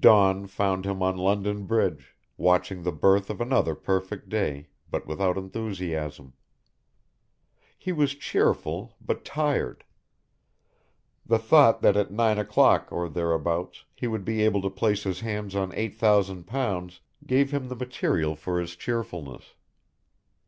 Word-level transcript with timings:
Dawn 0.00 0.48
found 0.48 0.84
him 0.84 1.04
on 1.04 1.16
London 1.16 1.64
Bridge, 1.64 2.16
watching 2.36 2.82
the 2.82 2.90
birth 2.90 3.30
of 3.30 3.40
another 3.40 3.76
perfect 3.76 4.28
day, 4.28 4.70
but 4.90 5.06
without 5.06 5.38
enthusiasm. 5.38 6.32
He 7.78 7.92
was 7.92 8.16
cheerful 8.16 8.96
but 9.00 9.24
tired. 9.24 9.84
The 11.24 11.38
thought 11.38 11.80
that 11.82 11.96
at 11.96 12.10
nine 12.10 12.38
o'clock 12.40 12.88
or 12.90 13.08
thereabouts, 13.08 13.84
he 13.94 14.08
would 14.08 14.24
be 14.24 14.42
able 14.42 14.62
to 14.62 14.68
place 14.70 15.04
his 15.04 15.20
hands 15.20 15.54
on 15.54 15.72
eight 15.76 15.94
thousand 15.94 16.48
pounds, 16.48 17.00
gave 17.24 17.52
him 17.54 17.68
the 17.68 17.76
material 17.76 18.34
for 18.34 18.58
his 18.58 18.74
cheerfulness. 18.74 19.54